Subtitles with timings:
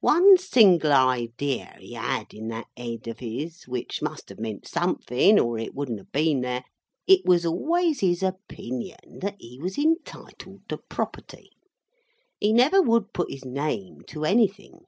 [0.00, 5.38] One sing'ler idea he had in that Ed of his, which must have meant something,
[5.38, 6.64] or it wouldn't have been there.
[7.06, 11.50] It was always his opinion that he was entitled to property.
[12.40, 14.86] He never would put his name to anything.